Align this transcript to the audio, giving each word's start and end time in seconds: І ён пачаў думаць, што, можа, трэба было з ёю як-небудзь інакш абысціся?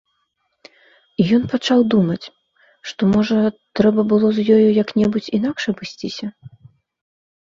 І 1.23 1.25
ён 1.37 1.43
пачаў 1.51 1.79
думаць, 1.93 2.25
што, 2.91 3.09
можа, 3.15 3.37
трэба 3.81 4.01
было 4.13 4.27
з 4.39 4.47
ёю 4.55 4.67
як-небудзь 4.83 5.29
інакш 5.39 5.63
абысціся? 5.73 6.27